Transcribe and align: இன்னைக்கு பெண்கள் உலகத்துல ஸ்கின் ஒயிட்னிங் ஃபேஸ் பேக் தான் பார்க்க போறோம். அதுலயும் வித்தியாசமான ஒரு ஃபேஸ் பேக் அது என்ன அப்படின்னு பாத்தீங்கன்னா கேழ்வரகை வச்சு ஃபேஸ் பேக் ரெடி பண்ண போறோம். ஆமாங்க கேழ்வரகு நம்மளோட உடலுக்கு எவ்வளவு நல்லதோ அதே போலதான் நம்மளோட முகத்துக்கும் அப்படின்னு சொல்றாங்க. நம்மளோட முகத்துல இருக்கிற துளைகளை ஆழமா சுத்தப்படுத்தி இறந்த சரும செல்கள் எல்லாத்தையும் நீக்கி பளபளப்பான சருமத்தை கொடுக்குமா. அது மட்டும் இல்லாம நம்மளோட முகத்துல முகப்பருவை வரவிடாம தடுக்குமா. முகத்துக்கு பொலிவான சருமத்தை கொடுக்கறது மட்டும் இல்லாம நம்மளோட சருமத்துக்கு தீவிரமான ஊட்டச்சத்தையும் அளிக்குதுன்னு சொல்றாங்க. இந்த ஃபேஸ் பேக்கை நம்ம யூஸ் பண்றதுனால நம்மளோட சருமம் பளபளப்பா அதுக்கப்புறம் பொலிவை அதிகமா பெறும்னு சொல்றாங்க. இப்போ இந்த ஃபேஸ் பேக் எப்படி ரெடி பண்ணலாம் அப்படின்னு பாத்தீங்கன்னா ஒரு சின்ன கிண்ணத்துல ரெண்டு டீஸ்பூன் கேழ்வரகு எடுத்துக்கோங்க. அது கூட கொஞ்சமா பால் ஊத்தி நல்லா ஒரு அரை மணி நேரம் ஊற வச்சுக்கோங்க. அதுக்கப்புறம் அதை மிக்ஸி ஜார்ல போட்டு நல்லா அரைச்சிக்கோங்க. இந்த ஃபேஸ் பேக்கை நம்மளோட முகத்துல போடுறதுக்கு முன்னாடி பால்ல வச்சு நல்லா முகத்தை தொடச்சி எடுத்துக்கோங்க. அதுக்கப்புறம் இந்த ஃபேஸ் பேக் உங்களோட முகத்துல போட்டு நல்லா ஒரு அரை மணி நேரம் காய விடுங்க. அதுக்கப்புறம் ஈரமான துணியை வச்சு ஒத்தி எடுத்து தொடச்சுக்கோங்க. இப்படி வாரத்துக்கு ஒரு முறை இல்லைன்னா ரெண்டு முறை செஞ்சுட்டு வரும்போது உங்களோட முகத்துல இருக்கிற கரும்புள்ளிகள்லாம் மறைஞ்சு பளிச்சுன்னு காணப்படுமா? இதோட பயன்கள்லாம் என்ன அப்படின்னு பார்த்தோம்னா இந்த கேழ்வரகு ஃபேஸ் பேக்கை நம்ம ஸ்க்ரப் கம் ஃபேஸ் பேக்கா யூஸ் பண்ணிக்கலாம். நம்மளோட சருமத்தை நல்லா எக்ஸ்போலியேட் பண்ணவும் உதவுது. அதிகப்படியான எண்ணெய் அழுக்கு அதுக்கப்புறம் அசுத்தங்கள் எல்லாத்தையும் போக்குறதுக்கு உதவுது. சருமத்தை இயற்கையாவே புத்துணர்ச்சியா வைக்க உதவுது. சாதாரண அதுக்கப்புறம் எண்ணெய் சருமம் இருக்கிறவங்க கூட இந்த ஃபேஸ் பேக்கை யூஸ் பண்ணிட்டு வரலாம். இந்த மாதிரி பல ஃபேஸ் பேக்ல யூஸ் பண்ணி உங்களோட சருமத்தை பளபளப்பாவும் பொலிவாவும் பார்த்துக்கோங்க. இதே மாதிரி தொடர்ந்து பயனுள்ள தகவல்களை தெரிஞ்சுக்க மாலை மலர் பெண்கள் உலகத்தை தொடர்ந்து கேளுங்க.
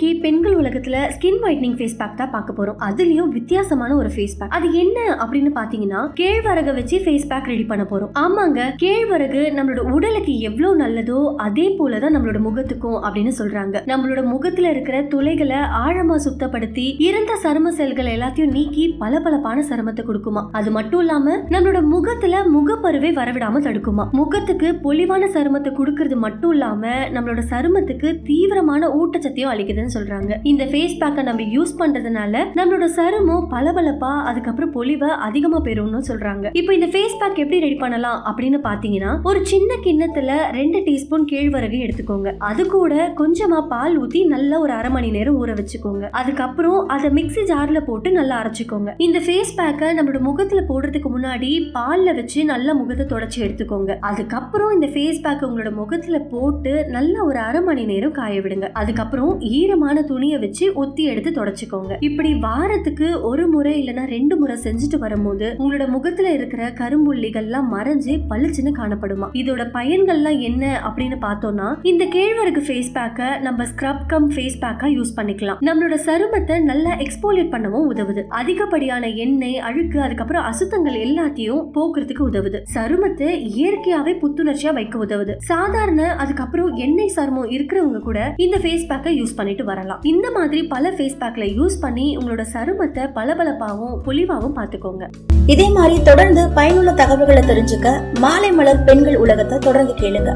இன்னைக்கு 0.00 0.24
பெண்கள் 0.24 0.54
உலகத்துல 0.60 0.98
ஸ்கின் 1.14 1.40
ஒயிட்னிங் 1.46 1.74
ஃபேஸ் 1.78 1.96
பேக் 1.98 2.14
தான் 2.18 2.30
பார்க்க 2.34 2.52
போறோம். 2.58 2.76
அதுலயும் 2.86 3.32
வித்தியாசமான 3.34 3.96
ஒரு 3.96 4.10
ஃபேஸ் 4.14 4.36
பேக் 4.38 4.54
அது 4.56 4.68
என்ன 4.82 4.98
அப்படின்னு 5.22 5.50
பாத்தீங்கன்னா 5.58 6.00
கேழ்வரகை 6.20 6.72
வச்சு 6.78 6.96
ஃபேஸ் 7.04 7.26
பேக் 7.30 7.48
ரெடி 7.52 7.64
பண்ண 7.70 7.84
போறோம். 7.90 8.10
ஆமாங்க 8.22 8.60
கேழ்வரகு 8.82 9.42
நம்மளோட 9.56 9.82
உடலுக்கு 9.96 10.34
எவ்வளவு 10.48 10.78
நல்லதோ 10.82 11.18
அதே 11.46 11.66
போலதான் 11.80 12.14
நம்மளோட 12.16 12.40
முகத்துக்கும் 12.46 12.96
அப்படின்னு 13.06 13.32
சொல்றாங்க. 13.40 13.82
நம்மளோட 13.92 14.22
முகத்துல 14.30 14.70
இருக்கிற 14.74 15.02
துளைகளை 15.14 15.60
ஆழமா 15.82 16.16
சுத்தப்படுத்தி 16.26 16.86
இறந்த 17.08 17.34
சரும 17.44 17.74
செல்கள் 17.80 18.10
எல்லாத்தையும் 18.14 18.54
நீக்கி 18.56 18.86
பளபளப்பான 19.02 19.66
சருமத்தை 19.72 20.04
கொடுக்குமா. 20.06 20.44
அது 20.60 20.72
மட்டும் 20.78 21.04
இல்லாம 21.04 21.36
நம்மளோட 21.56 21.82
முகத்துல 21.94 22.42
முகப்பருவை 22.56 23.12
வரவிடாம 23.20 23.64
தடுக்குமா. 23.68 24.06
முகத்துக்கு 24.22 24.70
பொலிவான 24.86 25.30
சருமத்தை 25.36 25.72
கொடுக்கறது 25.82 26.18
மட்டும் 26.26 26.54
இல்லாம 26.56 26.96
நம்மளோட 27.18 27.46
சருமத்துக்கு 27.52 28.08
தீவிரமான 28.30 28.92
ஊட்டச்சத்தையும் 29.02 29.54
அளிக்குதுன்னு 29.54 29.88
சொல்றாங்க. 29.94 30.32
இந்த 30.52 30.64
ஃபேஸ் 30.70 30.96
பேக்கை 31.02 31.22
நம்ம 31.28 31.46
யூஸ் 31.56 31.74
பண்றதுனால 31.80 32.44
நம்மளோட 32.58 32.88
சருமம் 32.98 33.46
பளபளப்பா 33.54 34.12
அதுக்கப்புறம் 34.30 34.72
பொலிவை 34.76 35.10
அதிகமா 35.28 35.60
பெறும்னு 35.68 36.02
சொல்றாங்க. 36.10 36.46
இப்போ 36.60 36.74
இந்த 36.78 36.88
ஃபேஸ் 36.92 37.18
பேக் 37.20 37.40
எப்படி 37.44 37.60
ரெடி 37.66 37.78
பண்ணலாம் 37.84 38.18
அப்படின்னு 38.30 38.60
பாத்தீங்கன்னா 38.68 39.12
ஒரு 39.30 39.40
சின்ன 39.52 39.78
கிண்ணத்துல 39.86 40.30
ரெண்டு 40.58 40.78
டீஸ்பூன் 40.88 41.26
கேழ்வரகு 41.32 41.78
எடுத்துக்கோங்க. 41.86 42.28
அது 42.50 42.62
கூட 42.76 42.94
கொஞ்சமா 43.20 43.60
பால் 43.72 43.96
ஊத்தி 44.02 44.22
நல்லா 44.34 44.58
ஒரு 44.64 44.72
அரை 44.72 44.90
மணி 44.96 45.10
நேரம் 45.16 45.38
ஊற 45.42 45.54
வச்சுக்கோங்க. 45.60 46.04
அதுக்கப்புறம் 46.20 46.80
அதை 46.96 47.10
மிக்ஸி 47.18 47.44
ஜார்ல 47.52 47.80
போட்டு 47.88 48.10
நல்லா 48.18 48.36
அரைச்சிக்கோங்க. 48.42 48.90
இந்த 49.06 49.18
ஃபேஸ் 49.26 49.52
பேக்கை 49.60 49.88
நம்மளோட 49.98 50.20
முகத்துல 50.28 50.62
போடுறதுக்கு 50.70 51.10
முன்னாடி 51.16 51.50
பால்ல 51.76 52.14
வச்சு 52.18 52.40
நல்லா 52.52 52.72
முகத்தை 52.80 53.06
தொடச்சி 53.12 53.38
எடுத்துக்கோங்க. 53.46 53.98
அதுக்கப்புறம் 54.10 54.74
இந்த 54.76 54.88
ஃபேஸ் 54.94 55.22
பேக் 55.26 55.46
உங்களோட 55.48 55.72
முகத்துல 55.80 56.18
போட்டு 56.32 56.72
நல்லா 56.96 57.20
ஒரு 57.30 57.38
அரை 57.38 57.60
மணி 57.68 57.84
நேரம் 57.92 58.16
காய 58.18 58.40
விடுங்க. 58.40 58.68
அதுக்கப்புறம் 58.80 59.32
ஈரமான 59.80 60.02
துணியை 60.08 60.38
வச்சு 60.38 60.64
ஒத்தி 60.80 61.02
எடுத்து 61.10 61.30
தொடச்சுக்கோங்க. 61.30 61.92
இப்படி 62.00 62.30
வாரத்துக்கு 62.34 63.06
ஒரு 63.22 63.44
முறை 63.48 63.72
இல்லைன்னா 63.80 64.02
ரெண்டு 64.06 64.34
முறை 64.36 64.56
செஞ்சுட்டு 64.64 64.98
வரும்போது 64.98 65.46
உங்களோட 65.58 65.84
முகத்துல 65.88 66.32
இருக்கிற 66.32 66.62
கரும்புள்ளிகள்லாம் 66.80 67.68
மறைஞ்சு 67.74 68.14
பளிச்சுன்னு 68.30 68.72
காணப்படுமா? 68.78 69.28
இதோட 69.40 69.62
பயன்கள்லாம் 69.76 70.40
என்ன 70.40 70.64
அப்படின்னு 70.88 71.16
பார்த்தோம்னா 71.24 71.68
இந்த 71.82 72.06
கேழ்வரகு 72.16 72.62
ஃபேஸ் 72.66 72.90
பேக்கை 72.98 73.28
நம்ம 73.40 73.66
ஸ்க்ரப் 73.70 74.02
கம் 74.06 74.28
ஃபேஸ் 74.30 74.58
பேக்கா 74.64 74.90
யூஸ் 74.96 75.14
பண்ணிக்கலாம். 75.16 75.62
நம்மளோட 75.68 75.98
சருமத்தை 76.08 76.58
நல்லா 76.62 76.92
எக்ஸ்போலியேட் 77.06 77.52
பண்ணவும் 77.54 77.88
உதவுது. 77.92 78.24
அதிகப்படியான 78.42 79.10
எண்ணெய் 79.24 79.58
அழுக்கு 79.70 80.00
அதுக்கப்புறம் 80.08 80.46
அசுத்தங்கள் 80.50 81.00
எல்லாத்தையும் 81.06 81.64
போக்குறதுக்கு 81.78 82.26
உதவுது. 82.28 82.60
சருமத்தை 82.74 83.30
இயற்கையாவே 83.56 84.14
புத்துணர்ச்சியா 84.24 84.74
வைக்க 84.80 85.04
உதவுது. 85.06 85.36
சாதாரண 85.52 86.12
அதுக்கப்புறம் 86.26 86.70
எண்ணெய் 86.86 87.14
சருமம் 87.16 87.50
இருக்கிறவங்க 87.56 88.04
கூட 88.10 88.20
இந்த 88.46 88.58
ஃபேஸ் 88.58 88.88
பேக்கை 88.92 89.16
யூஸ் 89.22 89.36
பண்ணிட்டு 89.36 89.59
வரலாம். 89.62 90.00
இந்த 90.02 90.30
மாதிரி 90.30 90.66
பல 90.66 90.90
ஃபேஸ் 90.90 91.18
பேக்ல 91.20 91.44
யூஸ் 91.58 91.76
பண்ணி 91.80 92.16
உங்களோட 92.16 92.44
சருமத்தை 92.54 93.04
பளபளப்பாவும் 93.18 93.96
பொலிவாவும் 94.06 94.56
பார்த்துக்கோங்க. 94.58 95.06
இதே 95.46 95.70
மாதிரி 95.70 96.02
தொடர்ந்து 96.02 96.48
பயனுள்ள 96.48 96.92
தகவல்களை 96.92 97.42
தெரிஞ்சுக்க 97.42 98.18
மாலை 98.20 98.52
மலர் 98.52 98.84
பெண்கள் 98.84 99.16
உலகத்தை 99.16 99.58
தொடர்ந்து 99.58 99.94
கேளுங்க. 99.94 100.32